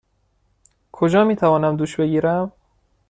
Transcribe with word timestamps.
کجا 0.91 1.23
می 1.23 1.35
توانم 1.35 1.77
دوش 1.77 1.95
بگیرم؟ 1.95 2.51